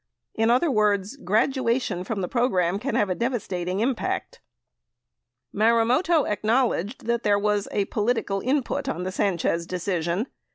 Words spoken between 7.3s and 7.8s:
was